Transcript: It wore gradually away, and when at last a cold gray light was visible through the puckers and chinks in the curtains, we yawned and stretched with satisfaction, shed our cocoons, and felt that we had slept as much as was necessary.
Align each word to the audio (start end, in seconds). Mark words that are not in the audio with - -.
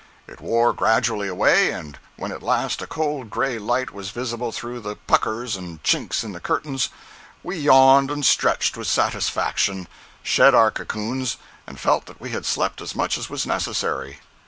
It 0.27 0.41
wore 0.41 0.73
gradually 0.73 1.27
away, 1.27 1.69
and 1.69 1.99
when 2.15 2.31
at 2.31 2.41
last 2.41 2.81
a 2.81 2.87
cold 2.87 3.29
gray 3.29 3.59
light 3.59 3.91
was 3.91 4.09
visible 4.09 4.51
through 4.51 4.79
the 4.79 4.95
puckers 4.95 5.55
and 5.55 5.83
chinks 5.83 6.23
in 6.23 6.31
the 6.31 6.39
curtains, 6.39 6.89
we 7.43 7.57
yawned 7.57 8.09
and 8.09 8.25
stretched 8.25 8.75
with 8.75 8.87
satisfaction, 8.87 9.87
shed 10.23 10.55
our 10.55 10.71
cocoons, 10.71 11.37
and 11.67 11.79
felt 11.79 12.07
that 12.07 12.19
we 12.19 12.31
had 12.31 12.47
slept 12.47 12.81
as 12.81 12.95
much 12.95 13.15
as 13.15 13.29
was 13.29 13.45
necessary. 13.45 14.21